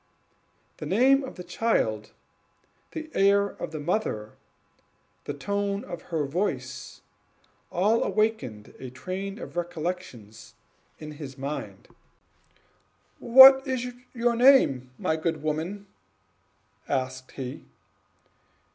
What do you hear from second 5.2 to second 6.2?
the tone of